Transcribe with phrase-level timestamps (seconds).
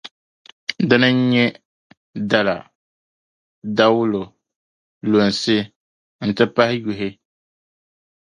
[0.87, 1.45] Din n-nyɛ:
[2.29, 2.57] dala,
[3.77, 4.23] dawulo,
[5.09, 5.57] lunsi,
[6.27, 7.09] nti pahi yuhi.